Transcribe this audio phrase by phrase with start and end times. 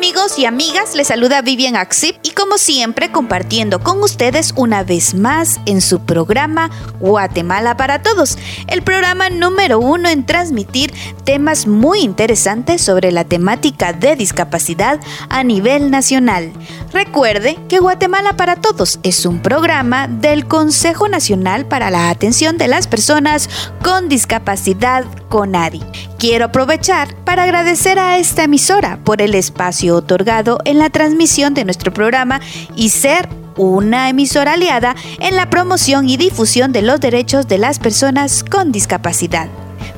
[0.00, 0.94] Amigos y amigas?
[0.94, 6.00] Les saluda Vivian Axip y como siempre compartiendo con ustedes una vez más en su
[6.00, 13.24] programa Guatemala para Todos, el programa número uno en transmitir temas muy interesantes sobre la
[13.24, 16.50] temática de discapacidad a nivel nacional.
[16.94, 22.68] Recuerde que Guatemala para Todos es un programa del Consejo Nacional para la Atención de
[22.68, 23.50] las Personas
[23.82, 25.82] con Discapacidad CONADI.
[26.18, 31.64] Quiero aprovechar para agradecer a esta emisora por el espacio otorgado en la transmisión de
[31.64, 32.40] nuestro programa
[32.76, 37.78] y ser una emisora aliada en la promoción y difusión de los derechos de las
[37.78, 39.48] personas con discapacidad.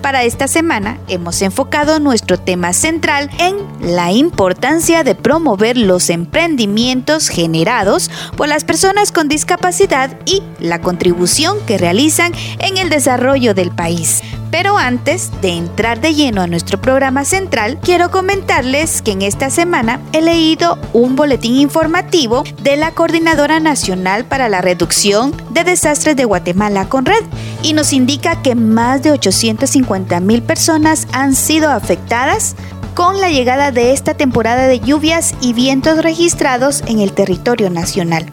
[0.00, 3.56] Para esta semana hemos enfocado nuestro tema central en
[3.94, 11.56] la importancia de promover los emprendimientos generados por las personas con discapacidad y la contribución
[11.66, 14.22] que realizan en el desarrollo del país.
[14.52, 19.48] Pero antes de entrar de lleno a nuestro programa central, quiero comentarles que en esta
[19.48, 26.16] semana he leído un boletín informativo de la Coordinadora Nacional para la Reducción de Desastres
[26.16, 27.24] de Guatemala con Red
[27.62, 32.54] y nos indica que más de 850 mil personas han sido afectadas
[32.94, 38.26] con la llegada de esta temporada de lluvias y vientos registrados en el territorio nacional.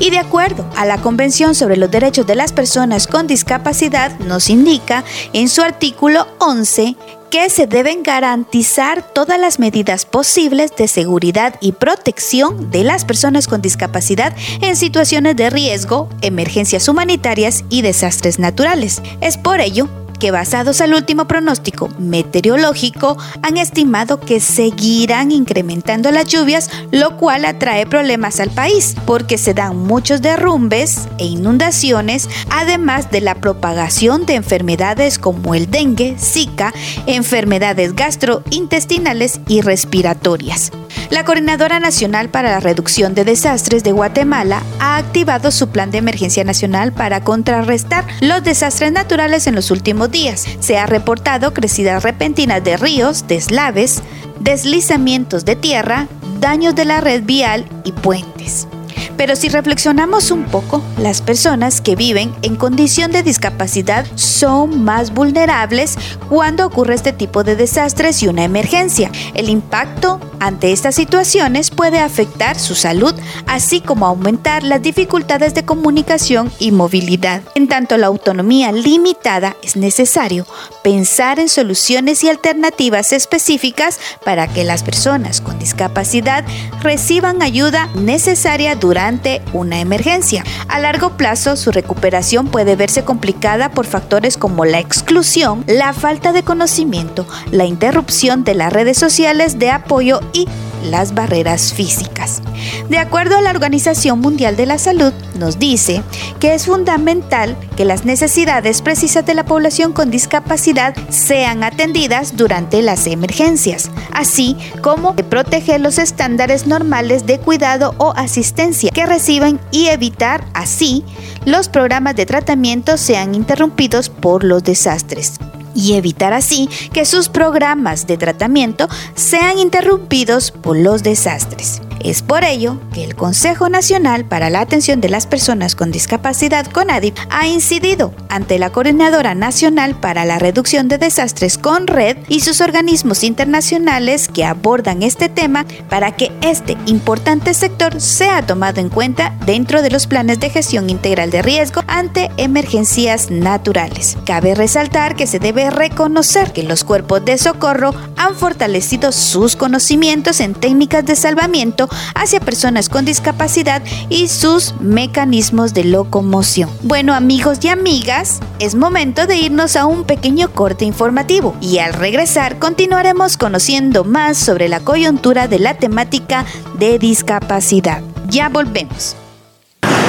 [0.00, 4.50] Y de acuerdo a la Convención sobre los Derechos de las Personas con Discapacidad, nos
[4.50, 6.96] indica en su artículo 11
[7.30, 13.46] que se deben garantizar todas las medidas posibles de seguridad y protección de las personas
[13.48, 19.02] con discapacidad en situaciones de riesgo, emergencias humanitarias y desastres naturales.
[19.20, 19.88] Es por ello
[20.18, 27.44] que basados al último pronóstico meteorológico han estimado que seguirán incrementando las lluvias, lo cual
[27.44, 34.26] atrae problemas al país porque se dan muchos derrumbes e inundaciones, además de la propagación
[34.26, 36.72] de enfermedades como el dengue, zika,
[37.06, 40.72] enfermedades gastrointestinales y respiratorias.
[41.10, 45.98] La Coordinadora Nacional para la Reducción de Desastres de Guatemala ha activado su plan de
[45.98, 50.46] emergencia nacional para contrarrestar los desastres naturales en los últimos días.
[50.60, 54.02] Se ha reportado crecidas repentinas de ríos, deslaves,
[54.40, 56.08] deslizamientos de tierra,
[56.40, 58.68] daños de la red vial y puentes.
[59.16, 65.14] Pero si reflexionamos un poco, las personas que viven en condición de discapacidad son más
[65.14, 65.96] vulnerables
[66.28, 69.10] cuando ocurre este tipo de desastres y una emergencia.
[69.34, 73.14] El impacto ante estas situaciones puede afectar su salud,
[73.46, 77.42] así como aumentar las dificultades de comunicación y movilidad.
[77.54, 80.46] En tanto la autonomía limitada es necesario
[80.82, 86.44] pensar en soluciones y alternativas específicas para que las personas con discapacidad
[86.82, 89.05] reciban ayuda necesaria durante
[89.52, 90.42] una emergencia.
[90.68, 96.32] A largo plazo, su recuperación puede verse complicada por factores como la exclusión, la falta
[96.32, 100.48] de conocimiento, la interrupción de las redes sociales de apoyo y
[100.86, 102.42] las barreras físicas.
[102.88, 106.02] De acuerdo a la Organización Mundial de la Salud, nos dice
[106.40, 112.82] que es fundamental que las necesidades precisas de la población con discapacidad sean atendidas durante
[112.82, 119.60] las emergencias, así como de proteger los estándares normales de cuidado o asistencia que reciben
[119.70, 121.04] y evitar así
[121.44, 125.34] los programas de tratamiento sean interrumpidos por los desastres
[125.76, 131.82] y evitar así que sus programas de tratamiento sean interrumpidos por los desastres.
[132.00, 136.66] Es por ello que el Consejo Nacional para la Atención de las Personas con Discapacidad
[136.70, 142.40] CONADIP ha incidido ante la Coordinadora Nacional para la Reducción de Desastres con Red y
[142.40, 148.88] sus organismos internacionales que abordan este tema para que este importante sector sea tomado en
[148.88, 154.16] cuenta dentro de los planes de gestión integral de riesgo ante emergencias naturales.
[154.24, 160.40] Cabe resaltar que se debe reconocer que los cuerpos de socorro han fortalecido sus conocimientos
[160.40, 166.70] en técnicas de salvamiento hacia personas con discapacidad y sus mecanismos de locomoción.
[166.82, 171.94] Bueno amigos y amigas, es momento de irnos a un pequeño corte informativo y al
[171.94, 176.44] regresar continuaremos conociendo más sobre la coyuntura de la temática
[176.78, 178.02] de discapacidad.
[178.28, 179.16] Ya volvemos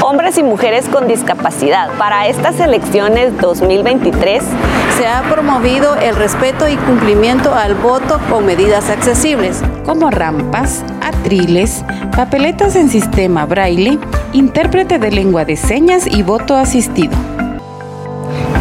[0.07, 1.89] hombres y mujeres con discapacidad.
[1.97, 4.41] Para estas elecciones 2023
[4.97, 11.83] se ha promovido el respeto y cumplimiento al voto con medidas accesibles, como rampas, atriles,
[12.15, 13.99] papeletas en sistema braille,
[14.31, 17.17] intérprete de lengua de señas y voto asistido.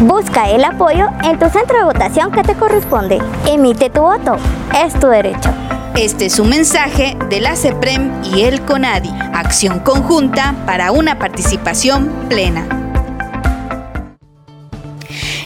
[0.01, 3.19] Busca el apoyo en tu centro de votación que te corresponde.
[3.47, 4.35] Emite tu voto.
[4.83, 5.49] Es tu derecho.
[5.97, 12.07] Este es un mensaje de la CEPREM y el CONADI, acción conjunta para una participación
[12.29, 12.67] plena.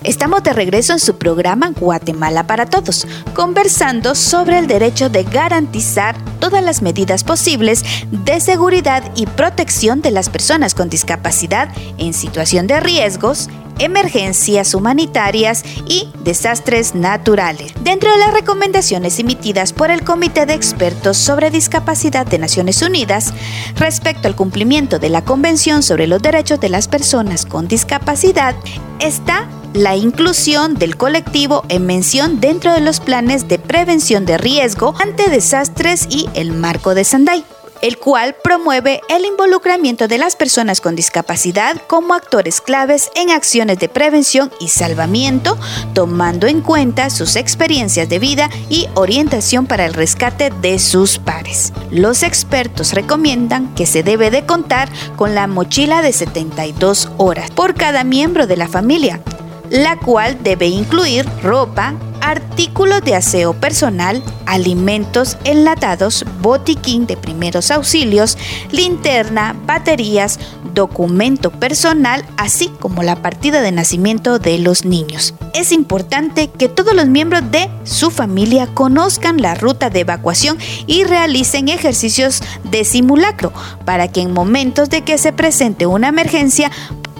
[0.03, 6.17] Estamos de regreso en su programa Guatemala para Todos, conversando sobre el derecho de garantizar
[6.41, 12.67] todas las medidas posibles de seguridad y protección de las personas con discapacidad en situación
[12.67, 13.47] de riesgos,
[13.79, 17.73] emergencias humanitarias y desastres naturales.
[17.83, 23.33] Dentro de las recomendaciones emitidas por el Comité de Expertos sobre Discapacidad de Naciones Unidas
[23.75, 28.55] respecto al cumplimiento de la Convención sobre los Derechos de las Personas con Discapacidad
[28.99, 34.93] está la inclusión del colectivo en mención dentro de los planes de prevención de riesgo
[34.99, 37.45] ante desastres y el marco de Sendai
[37.81, 43.79] el cual promueve el involucramiento de las personas con discapacidad como actores claves en acciones
[43.79, 45.57] de prevención y salvamiento,
[45.93, 51.73] tomando en cuenta sus experiencias de vida y orientación para el rescate de sus pares.
[51.89, 57.73] Los expertos recomiendan que se debe de contar con la mochila de 72 horas por
[57.73, 59.21] cada miembro de la familia,
[59.71, 68.37] la cual debe incluir ropa, artículos de aseo personal, alimentos enlatados, botiquín de primeros auxilios,
[68.71, 70.39] linterna, baterías,
[70.73, 75.33] documento personal, así como la partida de nacimiento de los niños.
[75.53, 81.05] Es importante que todos los miembros de su familia conozcan la ruta de evacuación y
[81.05, 83.53] realicen ejercicios de simulacro
[83.85, 86.71] para que en momentos de que se presente una emergencia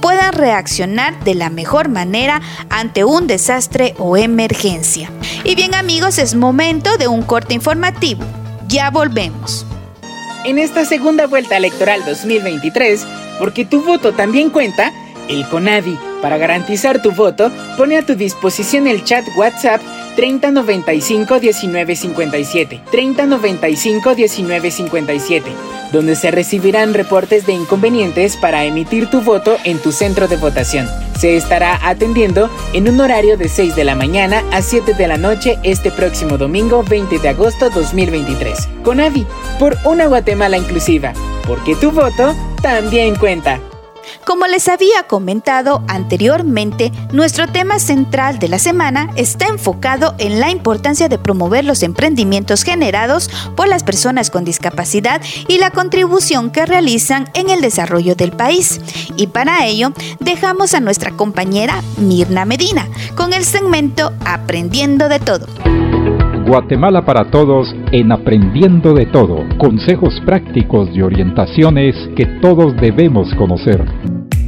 [0.01, 5.09] puedan reaccionar de la mejor manera ante un desastre o emergencia.
[5.43, 8.23] Y bien amigos, es momento de un corte informativo.
[8.67, 9.65] Ya volvemos.
[10.43, 13.05] En esta segunda vuelta electoral 2023,
[13.37, 14.91] porque tu voto también cuenta,
[15.29, 19.81] el CONADI, para garantizar tu voto, pone a tu disposición el chat WhatsApp
[20.15, 25.51] 3095 1957, 3095 1957,
[25.91, 30.87] donde se recibirán reportes de inconvenientes para emitir tu voto en tu centro de votación.
[31.17, 35.17] Se estará atendiendo en un horario de 6 de la mañana a 7 de la
[35.17, 38.69] noche este próximo domingo 20 de agosto 2023.
[38.83, 39.25] Con Avi,
[39.59, 41.13] por una Guatemala inclusiva,
[41.47, 43.59] porque tu voto también cuenta.
[44.25, 50.51] Como les había comentado anteriormente, nuestro tema central de la semana está enfocado en la
[50.51, 56.65] importancia de promover los emprendimientos generados por las personas con discapacidad y la contribución que
[56.65, 58.79] realizan en el desarrollo del país.
[59.17, 65.47] Y para ello, dejamos a nuestra compañera Mirna Medina con el segmento Aprendiendo de todo.
[66.51, 69.45] Guatemala para Todos en Aprendiendo de Todo.
[69.57, 73.85] Consejos prácticos y orientaciones que todos debemos conocer.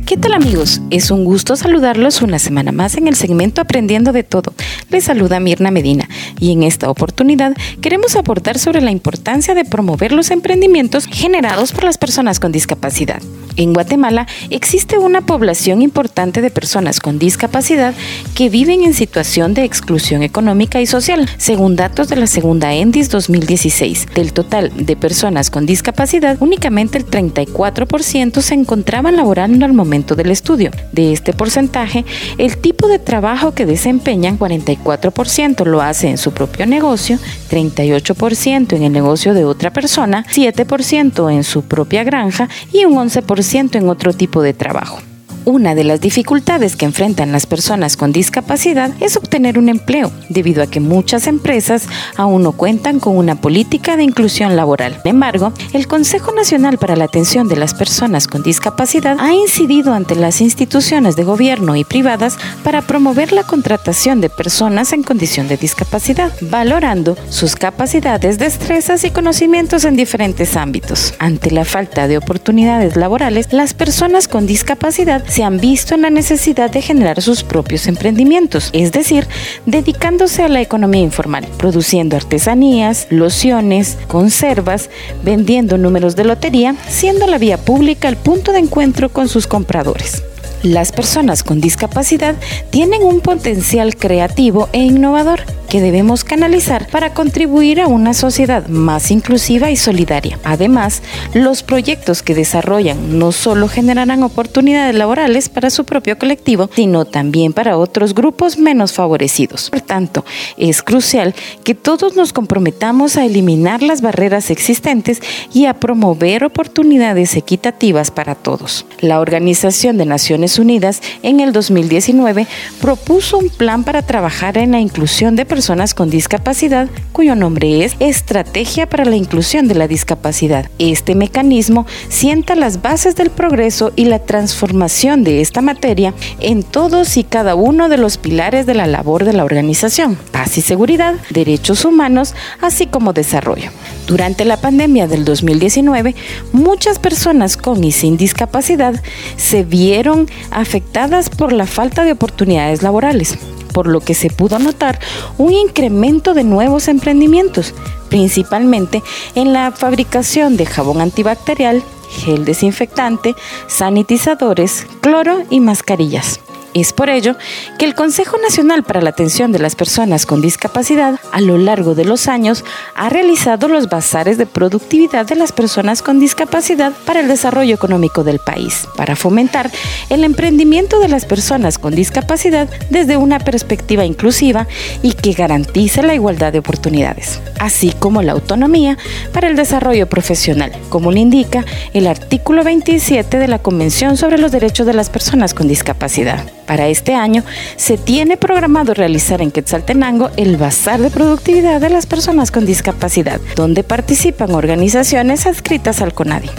[0.05, 0.81] ¿Qué tal amigos?
[0.89, 4.53] Es un gusto saludarlos una semana más en el segmento Aprendiendo de Todo.
[4.89, 6.02] Les saluda Mirna Medina
[6.39, 11.83] y en esta oportunidad queremos aportar sobre la importancia de promover los emprendimientos generados por
[11.83, 13.21] las personas con discapacidad.
[13.55, 17.93] En Guatemala existe una población importante de personas con discapacidad
[18.35, 23.09] que viven en situación de exclusión económica y social, según datos de la segunda ENDIS
[23.09, 24.07] 2016.
[24.15, 30.31] Del total de personas con discapacidad, únicamente el 34% se encontraban laborando al momento del
[30.31, 30.71] estudio.
[30.91, 32.05] De este porcentaje,
[32.37, 38.83] el tipo de trabajo que desempeñan, 44% lo hace en su propio negocio, 38% en
[38.83, 44.13] el negocio de otra persona, 7% en su propia granja y un 11% en otro
[44.13, 45.12] tipo de trabajo.
[45.45, 50.63] Una de las dificultades que enfrentan las personas con discapacidad es obtener un empleo, debido
[50.63, 55.01] a que muchas empresas aún no cuentan con una política de inclusión laboral.
[55.03, 59.93] Sin embargo, el Consejo Nacional para la Atención de las Personas con Discapacidad ha incidido
[59.93, 65.49] ante las instituciones de gobierno y privadas para promover la contratación de personas en condición
[65.49, 71.13] de discapacidad, valorando sus capacidades, destrezas y conocimientos en diferentes ámbitos.
[71.19, 76.11] Ante la falta de oportunidades laborales, las personas con discapacidad se han visto en la
[76.11, 79.27] necesidad de generar sus propios emprendimientos, es decir,
[79.65, 84.91] dedicándose a la economía informal, produciendo artesanías, lociones, conservas,
[85.23, 90.21] vendiendo números de lotería, siendo la vía pública el punto de encuentro con sus compradores.
[90.63, 92.35] Las personas con discapacidad
[92.69, 95.41] tienen un potencial creativo e innovador
[95.73, 100.37] que debemos canalizar para contribuir a una sociedad más inclusiva y solidaria.
[100.43, 101.01] Además,
[101.33, 107.53] los proyectos que desarrollan no solo generarán oportunidades laborales para su propio colectivo, sino también
[107.53, 109.71] para otros grupos menos favorecidos.
[109.71, 110.23] Por tanto,
[110.57, 115.21] es crucial que todos nos comprometamos a eliminar las barreras existentes
[115.53, 118.85] y a promover oportunidades equitativas para todos.
[119.01, 122.47] La Organización de Naciones Unidas en el 2019
[122.81, 127.95] propuso un plan para trabajar en la inclusión de personas con discapacidad, cuyo nombre es
[127.99, 130.69] Estrategia para la Inclusión de la Discapacidad.
[130.79, 137.17] Este mecanismo sienta las bases del progreso y la transformación de esta materia en todos
[137.17, 141.15] y cada uno de los pilares de la labor de la organización, paz y seguridad,
[141.29, 143.71] derechos humanos, así como desarrollo.
[144.07, 146.15] Durante la pandemia del 2019,
[146.51, 149.01] muchas personas con y sin discapacidad
[149.37, 153.37] se vieron afectadas por la falta de oportunidades laborales,
[153.73, 154.99] por lo que se pudo notar
[155.37, 157.73] un incremento de nuevos emprendimientos,
[158.09, 159.01] principalmente
[159.35, 163.35] en la fabricación de jabón antibacterial, gel desinfectante,
[163.67, 166.39] sanitizadores, cloro y mascarillas.
[166.73, 167.35] Es por ello
[167.77, 171.93] que el Consejo Nacional para la Atención de las Personas con Discapacidad a lo largo
[171.93, 172.65] de los años
[172.95, 178.23] ha realizado los bazares de productividad de las personas con discapacidad para el desarrollo económico
[178.23, 179.69] del país, para fomentar
[180.09, 184.67] el emprendimiento de las personas con discapacidad desde una perspectiva inclusiva
[185.03, 188.97] y que garantice la igualdad de oportunidades, así como la autonomía
[189.31, 194.51] para el desarrollo profesional, como le indica el artículo 27 de la Convención sobre los
[194.51, 196.43] Derechos de las Personas con Discapacidad.
[196.65, 197.43] Para este año
[197.75, 203.41] se tiene programado realizar en Quetzaltenango el Bazar de Productividad de las Personas con Discapacidad,
[203.55, 206.49] donde participan organizaciones adscritas al CONADI.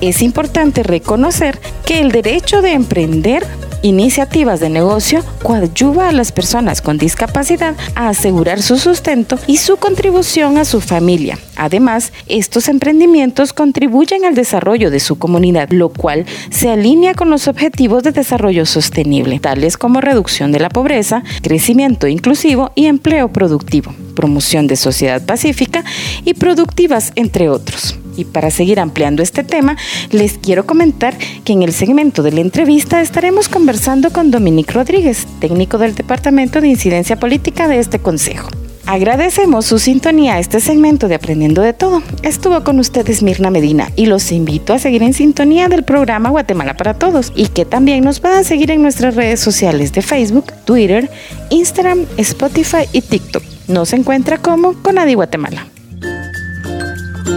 [0.00, 3.46] Es importante reconocer que el derecho de emprender
[3.82, 9.76] iniciativas de negocio coadyuva a las personas con discapacidad a asegurar su sustento y su
[9.76, 11.38] contribución a su familia.
[11.56, 17.48] Además, estos emprendimientos contribuyen al desarrollo de su comunidad, lo cual se alinea con los
[17.48, 23.94] objetivos de desarrollo sostenible, tales como reducción de la pobreza, crecimiento inclusivo y empleo productivo,
[24.14, 25.84] promoción de sociedad pacífica
[26.24, 28.01] y productivas, entre otros.
[28.16, 29.76] Y para seguir ampliando este tema,
[30.10, 35.26] les quiero comentar que en el segmento de la entrevista estaremos conversando con Dominique Rodríguez,
[35.40, 38.48] técnico del Departamento de Incidencia Política de este Consejo.
[38.84, 42.02] Agradecemos su sintonía a este segmento de Aprendiendo de Todo.
[42.22, 46.76] Estuvo con ustedes Mirna Medina y los invito a seguir en sintonía del programa Guatemala
[46.76, 51.08] para Todos y que también nos puedan seguir en nuestras redes sociales de Facebook, Twitter,
[51.50, 53.44] Instagram, Spotify y TikTok.
[53.68, 55.71] Nos encuentra como Conadi Guatemala.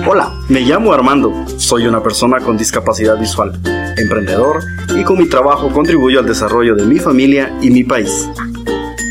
[0.08, 3.60] Hola, me llamo Armando, soy una persona con discapacidad visual,
[3.98, 4.60] emprendedor
[4.96, 8.30] y con mi trabajo contribuyo al desarrollo de mi familia y mi país.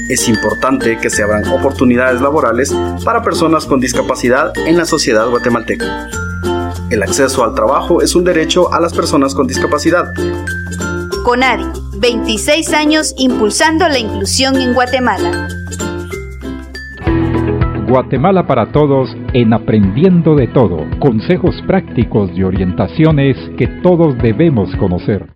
[0.08, 2.72] Es importante que se abran oportunidades laborales
[3.04, 6.08] para personas con discapacidad en la sociedad guatemalteca.
[6.90, 10.12] El acceso al trabajo es un derecho a las personas con discapacidad.
[11.24, 11.64] CONADI,
[11.98, 15.48] 26 años impulsando la inclusión en Guatemala.
[17.88, 20.78] Guatemala para Todos en Aprendiendo de Todo.
[21.00, 25.28] Consejos prácticos y orientaciones que todos debemos conocer.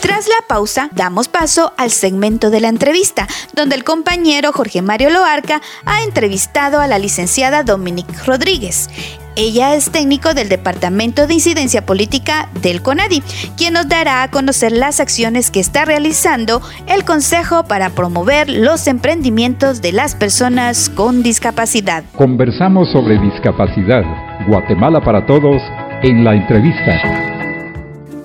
[0.00, 5.10] Tras la pausa, damos paso al segmento de la entrevista, donde el compañero Jorge Mario
[5.10, 8.88] Loarca ha entrevistado a la licenciada Dominique Rodríguez.
[9.36, 13.22] Ella es técnico del Departamento de Incidencia Política del CONADI,
[13.56, 18.86] quien nos dará a conocer las acciones que está realizando el Consejo para promover los
[18.86, 22.04] emprendimientos de las personas con discapacidad.
[22.16, 24.02] Conversamos sobre discapacidad.
[24.46, 25.62] Guatemala para Todos
[26.02, 27.19] en la entrevista.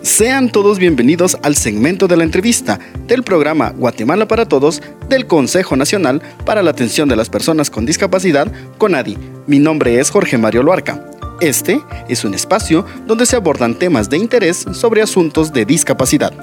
[0.06, 5.76] Sean todos bienvenidos al segmento de la entrevista del programa Guatemala para Todos del Consejo
[5.76, 8.48] Nacional para la Atención de las Personas con Discapacidad,
[8.78, 9.18] CONADI.
[9.48, 11.04] Mi nombre es Jorge Mario Loarca.
[11.42, 16.34] Este es un espacio donde se abordan temas de interés sobre asuntos de discapacidad.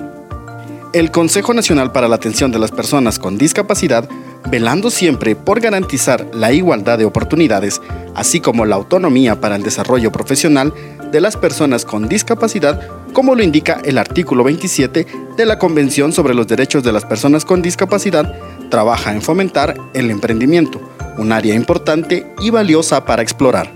[0.93, 4.09] El Consejo Nacional para la Atención de las Personas con Discapacidad,
[4.51, 7.81] velando siempre por garantizar la igualdad de oportunidades,
[8.17, 10.75] así como la autonomía para el desarrollo profesional
[11.13, 12.81] de las personas con discapacidad,
[13.13, 17.45] como lo indica el artículo 27 de la Convención sobre los Derechos de las Personas
[17.45, 18.35] con Discapacidad,
[18.71, 20.81] trabaja en fomentar el emprendimiento,
[21.19, 23.73] un área importante y valiosa para explorar.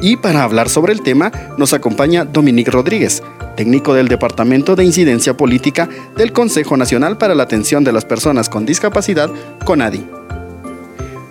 [0.00, 3.22] Y para hablar sobre el tema nos acompaña Dominique Rodríguez,
[3.56, 8.48] técnico del Departamento de Incidencia Política del Consejo Nacional para la Atención de las Personas
[8.48, 9.30] con Discapacidad,
[9.64, 10.04] CONADI.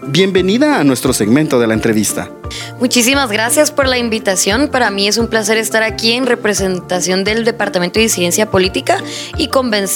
[0.08, 2.30] Bienvenida a nuestro segmento de la entrevista.
[2.80, 4.68] Muchísimas gracias por la invitación.
[4.68, 8.98] Para mí es un placer estar aquí en representación del Departamento de Incidencia Política
[9.38, 9.50] y,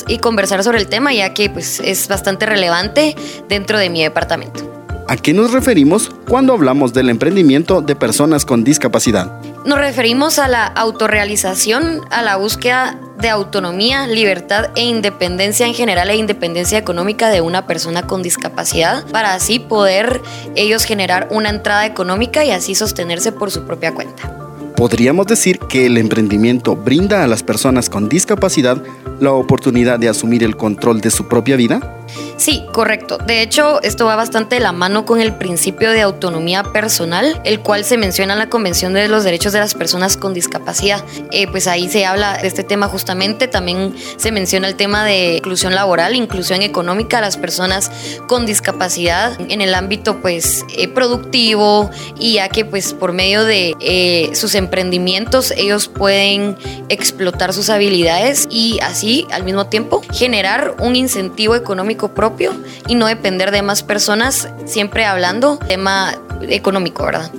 [0.07, 3.15] y conversar sobre el tema, ya que pues, es bastante relevante
[3.49, 4.77] dentro de mi departamento.
[5.09, 9.41] ¿A qué nos referimos cuando hablamos del emprendimiento de personas con discapacidad?
[9.67, 16.09] Nos referimos a la autorrealización, a la búsqueda de autonomía, libertad e independencia en general
[16.09, 20.21] e independencia económica de una persona con discapacidad para así poder
[20.55, 24.31] ellos generar una entrada económica y así sostenerse por su propia cuenta.
[24.77, 28.81] Podríamos decir que el emprendimiento brinda a las personas con discapacidad
[29.19, 31.97] la oportunidad de asumir el control de su propia vida?
[32.37, 33.17] Sí, correcto.
[33.17, 37.59] De hecho, esto va bastante de la mano con el principio de autonomía personal, el
[37.59, 41.03] cual se menciona en la Convención de los Derechos de las Personas con Discapacidad.
[41.31, 43.47] Eh, pues ahí se habla de este tema justamente.
[43.47, 47.91] También se menciona el tema de inclusión laboral, inclusión económica a las personas
[48.27, 53.75] con discapacidad en el ámbito pues eh, productivo y ya que pues por medio de
[53.79, 56.57] eh, sus emprendimientos ellos pueden
[56.89, 62.54] explotar sus habilidades y así al mismo tiempo generar un incentivo económico propio
[62.88, 66.16] y no depender de más personas, siempre hablando tema
[66.48, 67.32] económico, ¿verdad?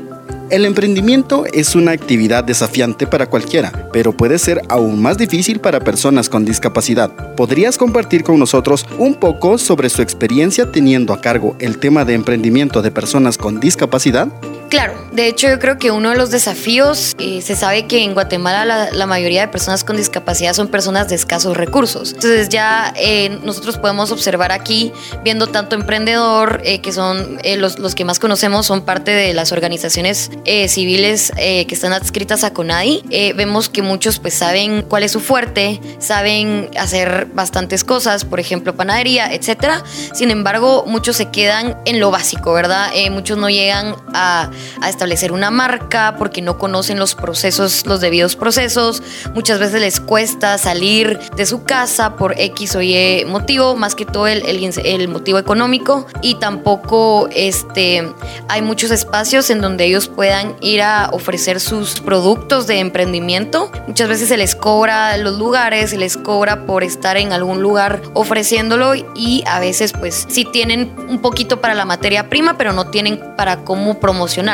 [0.51, 5.81] El emprendimiento es una actividad desafiante para cualquiera, pero puede ser aún más difícil para
[5.81, 7.35] personas con discapacidad.
[7.35, 12.15] ¿Podrías compartir con nosotros un poco sobre su experiencia teniendo a cargo el tema de
[12.15, 14.29] emprendimiento de personas con discapacidad?
[14.69, 18.13] Claro, de hecho yo creo que uno de los desafíos, eh, se sabe que en
[18.13, 22.13] Guatemala la, mayoría de personas con discapacidad son personas de escasos recursos.
[22.13, 24.93] Entonces ya eh, nosotros podemos observar aquí,
[25.25, 29.53] viendo tanto emprendedor, eh, que son los, los, que más conocemos, son parte de las
[29.53, 30.31] organizaciones
[30.69, 35.81] civiles que están adscritas a CONADI, vemos que muchos pues saben cuál es su fuerte,
[35.99, 39.83] saben hacer bastantes cosas, por ejemplo panadería, etc.
[40.13, 42.91] Sin embargo, muchos se quedan en lo básico, ¿verdad?
[43.11, 44.51] muchos no llegan a
[44.81, 49.03] a establecer una marca porque no conocen los procesos, los debidos procesos.
[49.35, 54.05] Muchas veces les cuesta salir de su casa por X o Y motivo, más que
[54.05, 56.07] todo el, el, motivo económico.
[56.23, 58.09] Y tampoco este,
[58.49, 63.71] hay muchos espacios en donde ellos puedan ir a ofrecer sus productos de emprendimiento.
[63.87, 68.03] Muchas veces se les cobra los lugares, se les cobra por estar en algún lugar
[68.15, 72.91] ofreciéndolo y a veces pues sí tienen un poquito para la materia prima, pero no
[72.91, 74.48] tienen para cómo promocionar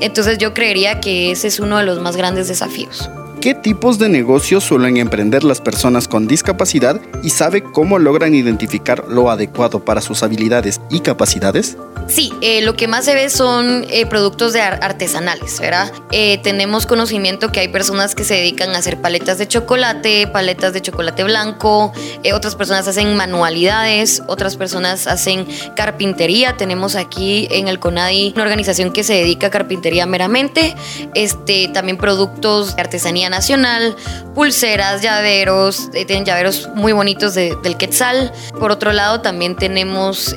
[0.00, 3.10] Entonces yo creería que ese es uno de los más grandes desafíos.
[3.46, 9.04] ¿Qué tipos de negocios suelen emprender las personas con discapacidad y sabe cómo logran identificar
[9.06, 11.76] lo adecuado para sus habilidades y capacidades?
[12.08, 15.92] Sí, eh, lo que más se ve son eh, productos artesanales, ¿verdad?
[16.12, 20.72] Eh, tenemos conocimiento que hay personas que se dedican a hacer paletas de chocolate, paletas
[20.72, 21.92] de chocolate blanco,
[22.32, 26.56] otras personas hacen manualidades, otras personas hacen carpintería.
[26.56, 30.76] Tenemos aquí en el CONADI una organización que se dedica a carpintería meramente,
[31.14, 33.94] este, también productos de artesanía nacional,
[34.34, 38.32] pulseras, llaveros, tienen llaveros muy bonitos del Quetzal.
[38.58, 40.34] Por otro lado, también tenemos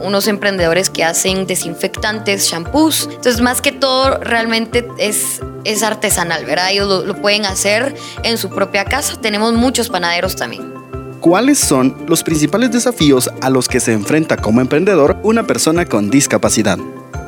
[0.00, 3.08] unos emprendedores que hacen desinfectantes, shampoos.
[3.10, 6.70] Entonces, más que todo, realmente es, es artesanal, ¿verdad?
[6.70, 9.20] Ellos lo, pueden hacer en su propia casa.
[9.20, 10.72] Tenemos muchos panaderos también.
[11.20, 16.08] ¿Cuáles son los principales desafíos a los que se enfrenta como emprendedor una persona con
[16.08, 16.78] discapacidad?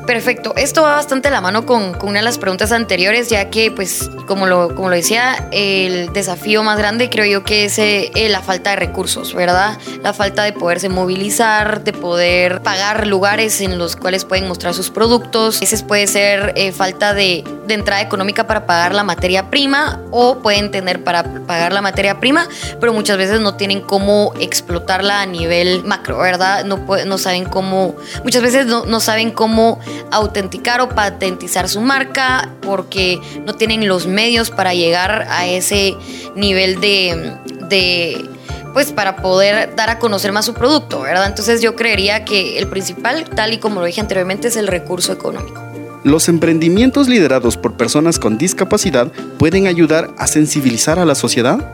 [0.05, 3.71] Perfecto, esto va bastante a la mano con, una de las preguntas anteriores, ya que,
[3.71, 8.11] pues, como lo, como lo decía, el desafío más grande creo yo que es eh,
[8.29, 9.77] la falta de recursos, ¿verdad?
[10.01, 14.89] La falta de poderse movilizar, de poder pagar lugares en los cuales pueden mostrar sus
[14.89, 15.61] productos.
[15.61, 20.39] Ese puede ser eh, falta de, de, entrada económica para pagar la materia prima o
[20.39, 22.47] pueden tener para pagar la materia prima,
[22.79, 26.65] pero muchas veces no tienen cómo explotarla a nivel macro, ¿verdad?
[26.65, 29.79] No, no saben cómo, muchas veces no, no saben cómo
[30.11, 35.95] autenticar o patentizar su marca porque no tienen los medios para llegar a ese
[36.35, 38.29] nivel de,
[38.73, 41.27] pues para poder dar a conocer más su producto, ¿verdad?
[41.27, 45.13] Entonces yo creería que el principal, tal y como lo dije anteriormente, es el recurso
[45.13, 45.61] económico.
[46.03, 51.65] Los emprendimientos liderados por personas con discapacidad pueden ayudar a sensibilizar a la sociedad.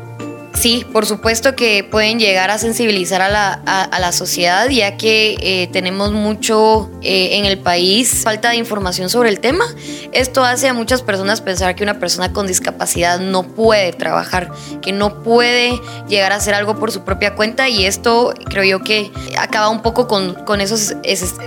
[0.60, 5.38] Sí, por supuesto que pueden llegar a sensibilizar a la, a, la sociedad, ya que
[5.39, 9.63] eh, tenemos mucho eh, en el país falta de información sobre el tema.
[10.12, 14.91] Esto hace a muchas personas pensar que una persona con discapacidad no puede trabajar, que
[14.91, 19.13] no puede llegar a hacer algo por su propia cuenta y esto creo yo que
[19.38, 20.93] acaba un poco con, con esos,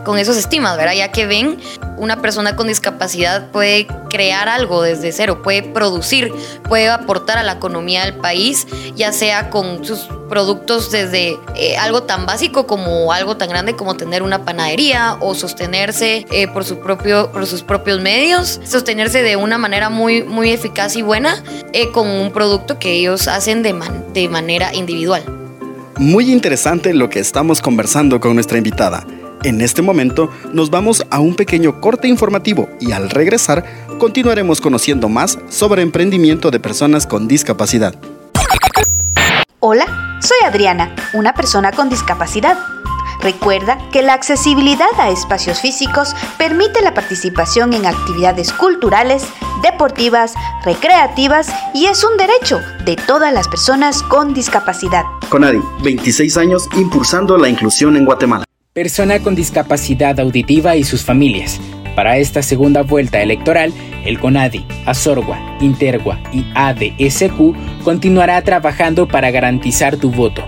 [0.07, 0.95] con esos estigmas, ¿verdad?
[0.95, 1.59] Ya que ven
[1.99, 6.33] una persona con discapacidad puede crear algo desde cero, puede producir,
[6.69, 8.67] puede aportar a la economía del país,
[9.03, 13.97] ya sea con sus productos desde eh, algo tan básico como algo tan grande como
[13.97, 19.35] tener una panadería o sostenerse eh, por, su propio, por sus propios medios, sostenerse de
[19.35, 23.75] una manera muy, muy eficaz y buena eh, con un producto que ellos hacen de,
[24.15, 25.25] de manera individual.
[25.99, 29.05] Muy interesante lo que estamos conversando con nuestra invitada.
[29.43, 33.65] En este momento nos vamos a un pequeño corte informativo y al regresar
[33.99, 37.97] continuaremos conociendo más sobre emprendimiento de personas con discapacidad.
[39.65, 42.59] Hola, soy Adriana, una persona con discapacidad.
[43.21, 49.25] Recuerda que la accesibilidad a espacios físicos permite la participación en actividades culturales,
[49.63, 55.05] deportivas, recreativas y es un derecho de todas las personas con discapacidad.
[55.29, 58.45] Conadi, 26 años impulsando la inclusión en Guatemala.
[58.73, 61.61] Persona con discapacidad auditiva y sus familias.
[61.95, 63.73] Para esta segunda vuelta electoral,
[64.05, 70.43] el CONADI, Azorgua, Intergua y ADSQ continuará trabajando para garantizar tu voto.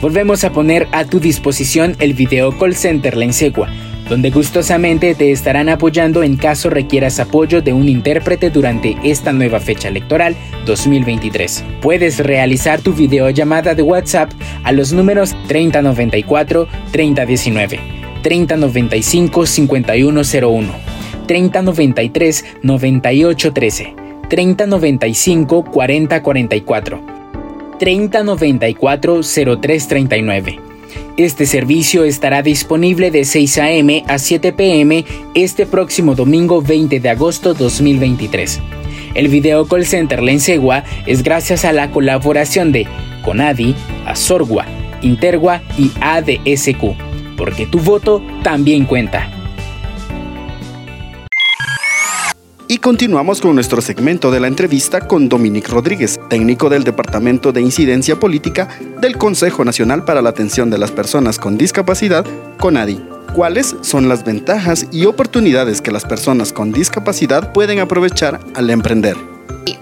[0.00, 3.70] Volvemos a poner a tu disposición el video call center La Insegua,
[4.08, 9.60] donde gustosamente te estarán apoyando en caso requieras apoyo de un intérprete durante esta nueva
[9.60, 10.36] fecha electoral
[10.66, 11.64] 2023.
[11.80, 14.30] Puedes realizar tu videollamada de WhatsApp
[14.62, 17.80] a los números 3094 3019,
[18.22, 20.93] 3095 5101,
[21.26, 23.94] 3093 9813,
[24.28, 27.14] 3095 4044
[27.78, 30.60] 3094 0339.
[31.16, 34.04] Este servicio estará disponible de 6 a.m.
[34.08, 35.04] a 7 p.m.
[35.34, 38.60] este próximo domingo 20 de agosto 2023.
[39.14, 42.88] El Video Call Center Lensegua es gracias a la colaboración de
[43.24, 44.66] Conadi, Azorgua,
[45.02, 46.96] Intergua y ADSQ,
[47.36, 49.43] porque tu voto también cuenta.
[52.66, 57.60] Y continuamos con nuestro segmento de la entrevista con Dominic Rodríguez, técnico del Departamento de
[57.60, 58.68] Incidencia Política
[59.02, 62.24] del Consejo Nacional para la Atención de las Personas con Discapacidad,
[62.58, 63.04] CONADI.
[63.34, 69.33] ¿Cuáles son las ventajas y oportunidades que las personas con discapacidad pueden aprovechar al emprender?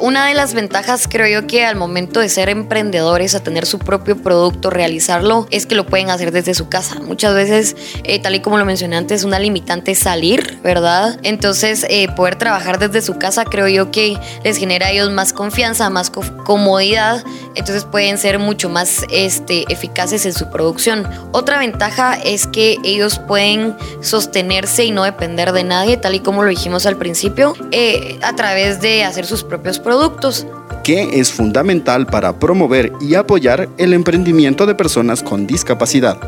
[0.02, 3.78] Una de las ventajas creo yo que al momento de ser emprendedores, a tener su
[3.78, 6.98] propio producto, realizarlo, es que lo pueden hacer desde su casa.
[6.98, 11.20] Muchas veces, eh, tal y como lo mencioné antes, una limitante salir, ¿verdad?
[11.22, 15.32] Entonces, eh, poder trabajar desde su casa creo yo que les genera a ellos más
[15.32, 21.06] confianza, más comodidad, entonces pueden ser mucho más este, eficaces en su producción.
[21.32, 26.42] Otra ventaja es que ellos pueden sostenerse y no depender de nadie, tal y como
[26.42, 30.46] lo dijimos al principio, eh, a través de hacer sus propios productos.
[30.84, 36.18] ¿Qué es fundamental para promover y apoyar el emprendimiento de personas con discapacidad?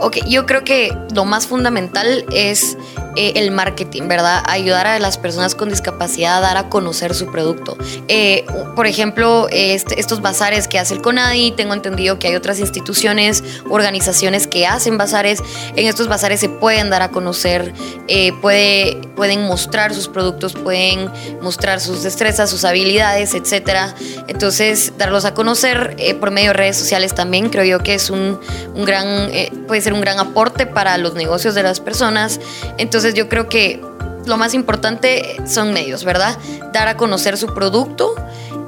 [0.00, 2.76] Ok, yo creo que lo más fundamental es
[3.14, 4.42] eh, el marketing, ¿verdad?
[4.46, 7.76] Ayudar a las personas con discapacidad a dar a conocer su producto.
[8.08, 12.58] Eh, por ejemplo, este, estos bazares que hace el CONADI, tengo entendido que hay otras
[12.58, 15.42] instituciones, organizaciones que hacen bazares.
[15.76, 17.74] En estos bazares se pueden dar a conocer,
[18.08, 21.10] eh, puede, pueden mostrar sus productos, pueden
[21.42, 23.92] mostrar sus destrezas, sus habilidades, etc.
[24.28, 28.40] Entonces, darlos a conocer por medio de redes sociales también, creo yo que es un,
[28.74, 29.30] un gran,
[29.68, 32.40] puede ser un gran aporte para los negocios de las personas.
[32.78, 33.80] Entonces yo creo que
[34.26, 36.38] lo más importante son medios, ¿verdad?
[36.72, 38.14] Dar a conocer su producto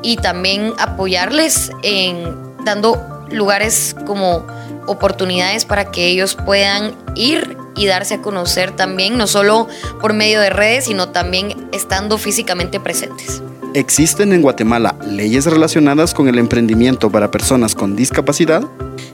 [0.03, 4.47] y también apoyarles en dando lugares como
[4.87, 9.69] oportunidades para que ellos puedan ir y darse a conocer también, no solo
[10.01, 13.43] por medio de redes, sino también estando físicamente presentes.
[13.75, 18.63] ¿Existen en Guatemala leyes relacionadas con el emprendimiento para personas con discapacidad?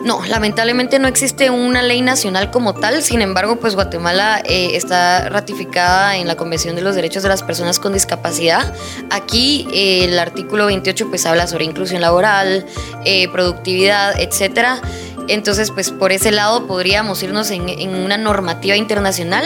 [0.04, 5.30] No, lamentablemente no existe una ley nacional como tal, sin embargo, pues Guatemala eh, está
[5.30, 8.74] ratificada en la Convención de los Derechos de las Personas con Discapacidad.
[9.08, 12.66] Aquí eh, el artículo 28 pues habla sobre inclusión laboral,
[13.06, 14.82] eh, productividad, etcétera.
[15.28, 19.44] Entonces, pues por ese lado podríamos irnos en, en una normativa internacional,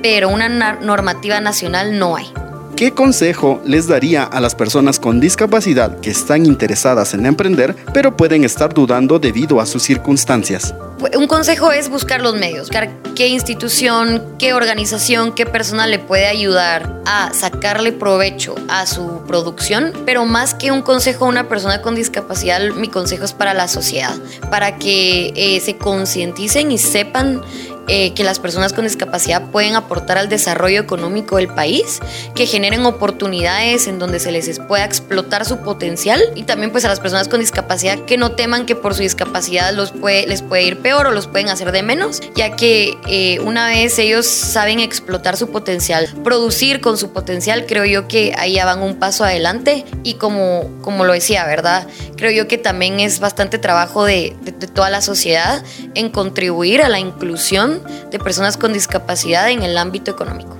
[0.00, 2.32] pero una normativa nacional no hay.
[2.76, 8.16] ¿Qué consejo les daría a las personas con discapacidad que están interesadas en emprender, pero
[8.16, 10.74] pueden estar dudando debido a sus circunstancias?
[11.16, 16.26] Un consejo es buscar los medios, buscar qué institución, qué organización, qué persona le puede
[16.26, 21.80] ayudar a sacarle provecho a su producción, pero más que un consejo a una persona
[21.80, 24.14] con discapacidad, mi consejo es para la sociedad,
[24.50, 27.40] para que eh, se concienticen y sepan
[27.88, 32.00] eh, que las personas con discapacidad pueden aportar al desarrollo económico del país,
[32.34, 36.88] que generen oportunidades en donde se les pueda explotar su potencial y también pues a
[36.88, 40.62] las personas con discapacidad que no teman que por su discapacidad los puede, les puede
[40.62, 44.80] ir peor o los pueden hacer de menos, ya que eh, una vez ellos saben
[44.80, 49.24] explotar su potencial, producir con su potencial, creo yo que ahí ya van un paso
[49.24, 51.86] adelante y como, como lo decía, ¿verdad?
[52.16, 55.62] Creo yo que también es bastante trabajo de, de toda la sociedad
[55.94, 57.73] en contribuir a la inclusión
[58.10, 60.56] de personas con discapacidad en el ámbito económico.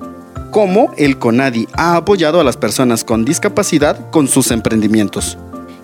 [0.51, 5.37] ¿Cómo el CONADI ha apoyado a las personas con discapacidad con sus emprendimientos?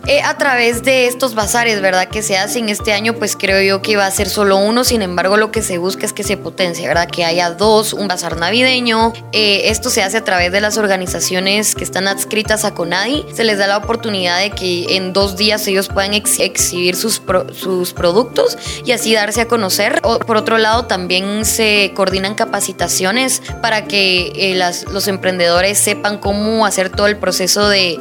[0.06, 2.08] Eh, a través de estos bazares, ¿verdad?
[2.08, 5.02] Que se hacen este año, pues creo yo que va a ser solo uno, sin
[5.02, 7.06] embargo lo que se busca es que se potencie, ¿verdad?
[7.06, 9.12] Que haya dos, un bazar navideño.
[9.32, 13.26] Eh, esto se hace a través de las organizaciones que están adscritas a CONADI.
[13.34, 17.20] Se les da la oportunidad de que en dos días ellos puedan exhibir sus,
[17.52, 20.00] sus productos y así darse a conocer.
[20.00, 26.64] por otro lado, también se coordinan capacitaciones para que eh, las, los emprendedores sepan cómo
[26.64, 28.00] hacer todo el proceso de,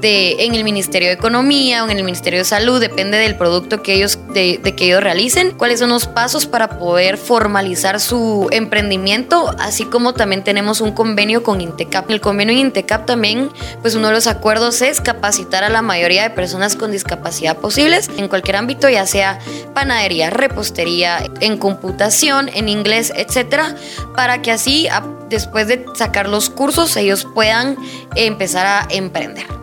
[0.00, 3.82] de, en el Ministerio de Economía o en el Ministerio de Salud, depende del producto
[3.82, 9.84] que ellos, que ellos realicen, cuáles son los pasos para poder formalizar su emprendimiento, así
[9.84, 12.10] como también tenemos un convenio con Intecap.
[12.10, 13.50] El convenio Intecap también,
[13.80, 18.10] pues uno de los acuerdos es capacitar a la mayoría de personas con discapacidad posibles
[18.18, 19.38] en cualquier ámbito, ya sea
[19.74, 23.74] panadería, repostería, en computación, en inglés, etcétera,
[24.14, 24.88] para que así
[25.30, 27.76] después de sacar los cursos ellos puedan
[28.14, 29.59] empezar a emprender.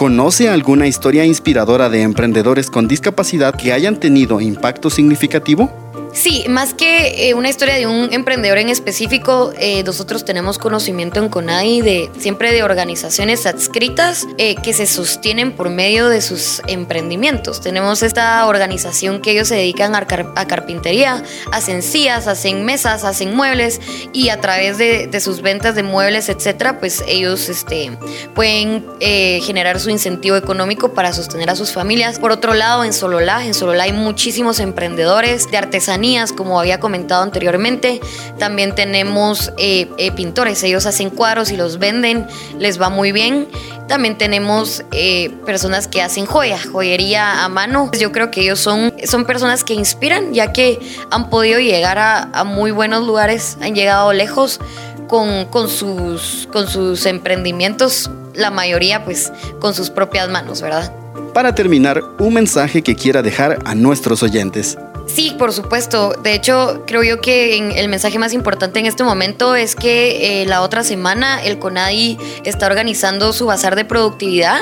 [0.00, 5.89] ¿Conoce alguna historia inspiradora de emprendedores con discapacidad que hayan tenido impacto significativo?
[6.12, 11.20] Sí, más que eh, una historia de un emprendedor en específico, eh, nosotros tenemos conocimiento
[11.20, 16.62] en CONADI de siempre de organizaciones adscritas eh, que se sostienen por medio de sus
[16.66, 17.60] emprendimientos.
[17.60, 23.80] Tenemos esta organización que ellos se dedican a, carpintería, hacen sillas, hacen mesas, hacen muebles
[24.12, 27.96] y a través de, sus ventas de muebles, etcétera, pues ellos este,
[28.34, 32.18] pueden generar su incentivo económico para sostener a sus familias.
[32.18, 35.99] Por otro lado, en Sololá, en Sololá hay muchísimos emprendedores de artesanía
[36.36, 38.00] como había comentado anteriormente.
[38.38, 42.26] También tenemos eh, eh, pintores, ellos hacen cuadros y los venden,
[42.58, 43.48] les va muy bien.
[43.86, 47.90] También tenemos eh, personas que hacen joya, joyería a mano.
[47.98, 50.78] Yo creo que ellos son, son personas que inspiran, ya que
[51.10, 54.60] han podido llegar a, muy buenos lugares, han llegado lejos
[55.06, 60.92] con, con, sus, con sus emprendimientos, la mayoría pues con sus propias manos, ¿verdad?
[61.34, 64.78] Para terminar, un mensaje que quiera dejar a nuestros oyentes.
[65.12, 66.12] Sí, por supuesto.
[66.22, 70.46] De hecho, creo yo que el mensaje más importante en este momento es que eh,
[70.46, 74.60] la otra semana el CONADI está organizando su bazar de productividad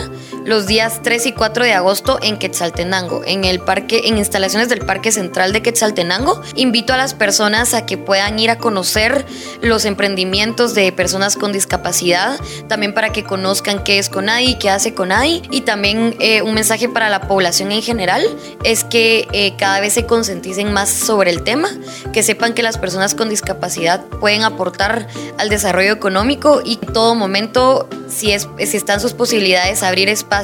[0.48, 4.80] los días 3 y 4 de agosto en Quetzaltenango, en el parque, en instalaciones del
[4.80, 6.40] Parque Central de Quetzaltenango.
[6.54, 9.26] Invito a las personas a que puedan ir a conocer
[9.60, 14.94] los emprendimientos de personas con discapacidad, también para que conozcan qué es CONADI, qué hace
[14.94, 18.22] CONADI y también eh, un mensaje para la población en general
[18.64, 21.68] es que eh, cada vez se concienticen más sobre el tema,
[22.14, 27.14] que sepan que las personas con discapacidad pueden aportar al desarrollo económico y en todo
[27.14, 30.37] momento, si, es, si están sus posibilidades, abrir espacios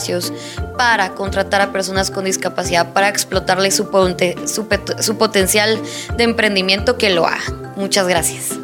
[0.76, 3.88] para contratar a personas con discapacidad, para explotarle su,
[4.46, 5.80] su, potencial
[6.16, 7.42] de emprendimiento que lo haga.
[7.76, 8.59] Muchas gracias.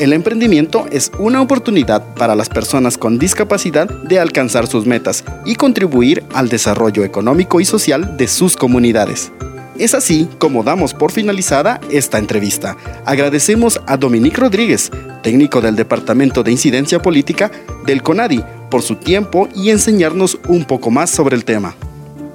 [0.00, 5.54] El emprendimiento es una oportunidad para las personas con discapacidad de alcanzar sus metas y
[5.54, 9.30] contribuir al desarrollo económico y social de sus comunidades.
[9.78, 12.76] Es así como damos por finalizada esta entrevista.
[13.04, 14.90] Agradecemos a Dominique Rodríguez,
[15.22, 17.50] técnico del Departamento de Incidencia Política
[17.84, 18.44] del CONADI,
[18.74, 21.76] por su tiempo y enseñarnos un poco más sobre el tema.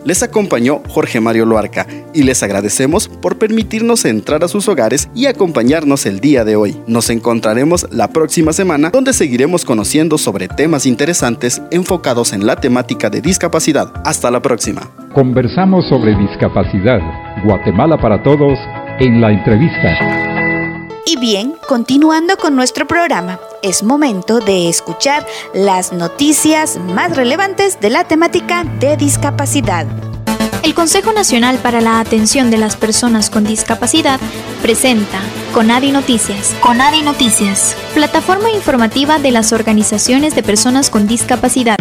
[0.06, 5.26] Les acompañó Jorge Mario Loarca y les agradecemos por permitirnos entrar a sus hogares y
[5.26, 6.78] acompañarnos el día de hoy.
[6.88, 13.10] Nos encontraremos la próxima semana donde seguiremos conociendo sobre temas interesantes enfocados en la temática
[13.10, 13.92] de discapacidad.
[14.06, 14.90] Hasta la próxima.
[15.14, 17.02] Conversamos sobre discapacidad.
[17.44, 18.58] Guatemala para todos
[19.02, 19.90] en la entrevista.
[21.06, 27.90] Y bien, continuando con nuestro programa, es momento de escuchar las noticias más relevantes de
[27.90, 29.86] la temática de discapacidad.
[30.64, 34.20] El Consejo Nacional para la Atención de las Personas con Discapacidad
[34.62, 35.20] presenta
[35.54, 36.54] Conadi Noticias.
[36.62, 41.78] Conadi Noticias, plataforma informativa de las organizaciones de personas con discapacidad.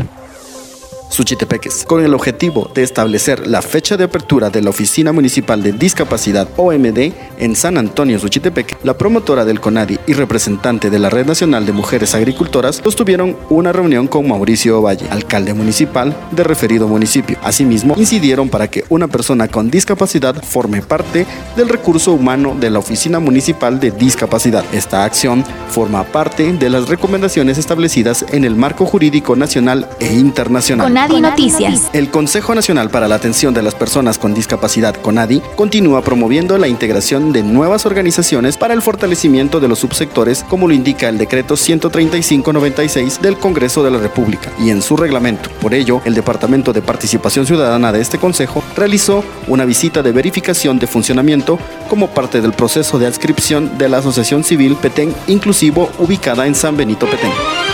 [1.09, 5.73] Suchitepeques, con el objetivo de establecer la fecha de apertura de la Oficina Municipal de
[5.73, 11.27] Discapacidad OMD en San Antonio, Suchitepeque, la promotora del CONADI y representante de la Red
[11.27, 17.37] Nacional de Mujeres Agricultoras sostuvieron una reunión con Mauricio Ovalle, alcalde municipal de referido municipio.
[17.42, 22.79] Asimismo, incidieron para que una persona con discapacidad forme parte del recurso humano de la
[22.79, 24.64] Oficina Municipal de Discapacidad.
[24.73, 30.97] Esta acción forma parte de las recomendaciones establecidas en el marco jurídico nacional e internacional.
[31.06, 31.90] Noticias.
[31.92, 36.66] El Consejo Nacional para la Atención de las Personas con Discapacidad, CONADI, continúa promoviendo la
[36.66, 41.56] integración de nuevas organizaciones para el fortalecimiento de los subsectores, como lo indica el decreto
[41.56, 45.50] 13596 del Congreso de la República y en su reglamento.
[45.61, 50.80] Por ello, el Departamento de Participación Ciudadana de este Consejo realizó una visita de verificación
[50.80, 56.48] de funcionamiento como parte del proceso de adscripción de la Asociación Civil Petén Inclusivo ubicada
[56.48, 57.67] en San Benito Petén.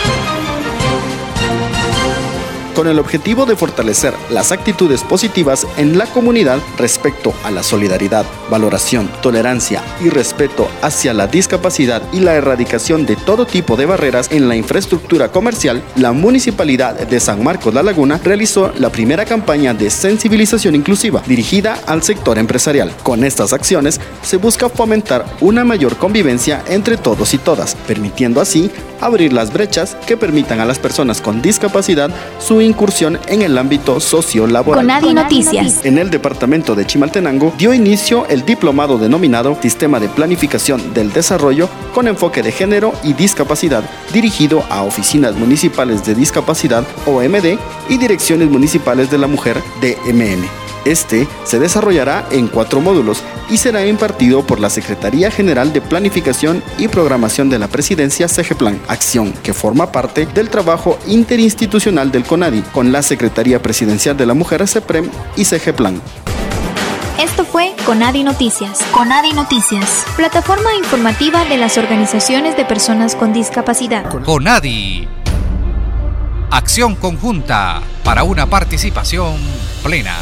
[2.75, 8.25] Con el objetivo de fortalecer las actitudes positivas en la comunidad respecto a la solidaridad,
[8.51, 14.29] valoración, tolerancia y respeto hacia la discapacidad y la erradicación de todo tipo de barreras
[14.31, 19.73] en la infraestructura comercial, la Municipalidad de San Marcos La Laguna realizó la primera campaña
[19.73, 22.91] de sensibilización inclusiva dirigida al sector empresarial.
[23.03, 28.69] Con estas acciones se busca fomentar una mayor convivencia entre todos y todas, permitiendo así
[29.01, 32.09] abrir las brechas que permitan a las personas con discapacidad
[32.39, 35.01] su incursión en el ámbito sociolaboral.
[35.01, 35.85] Con Noticias.
[35.85, 41.69] En el departamento de Chimaltenango dio inicio el diplomado denominado Sistema de Planificación del Desarrollo
[41.93, 47.57] con enfoque de género y discapacidad, dirigido a oficinas municipales de discapacidad OMD
[47.89, 50.64] y direcciones municipales de la mujer DMM.
[50.85, 56.63] Este se desarrollará en cuatro módulos y será impartido por la Secretaría General de Planificación
[56.77, 62.61] y Programación de la Presidencia CGPlan, acción que forma parte del trabajo interinstitucional del CONADI
[62.71, 66.01] con la Secretaría Presidencial de la Mujer CEPREM y CGPlan.
[67.19, 68.79] Esto fue Conadi Noticias.
[68.91, 74.09] Conadi Noticias, plataforma informativa de las organizaciones de personas con discapacidad.
[74.23, 75.07] Conadi.
[76.51, 79.37] Acción conjunta para una participación
[79.83, 80.15] plena.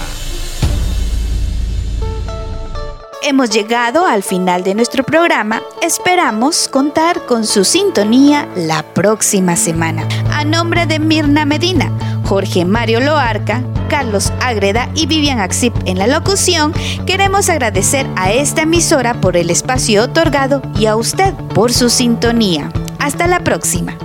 [3.24, 5.62] Hemos llegado al final de nuestro programa.
[5.82, 10.08] Esperamos contar con su sintonía la próxima semana.
[10.32, 11.92] A nombre de Mirna Medina,
[12.26, 16.74] Jorge Mario Loarca, Carlos Agreda y Vivian Axip en la locución,
[17.06, 22.72] queremos agradecer a esta emisora por el espacio otorgado y a usted por su sintonía.
[23.00, 23.98] Hasta la próxima.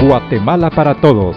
[0.00, 1.36] Guatemala para Todos,